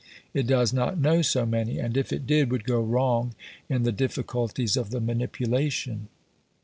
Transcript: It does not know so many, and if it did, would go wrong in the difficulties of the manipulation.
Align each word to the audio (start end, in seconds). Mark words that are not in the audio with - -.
It 0.33 0.47
does 0.47 0.73
not 0.73 0.97
know 0.99 1.21
so 1.21 1.45
many, 1.45 1.77
and 1.77 1.95
if 1.95 2.11
it 2.11 2.25
did, 2.25 2.49
would 2.51 2.63
go 2.63 2.81
wrong 2.81 3.35
in 3.69 3.83
the 3.83 3.91
difficulties 3.91 4.75
of 4.75 4.89
the 4.89 4.99
manipulation. 4.99 6.07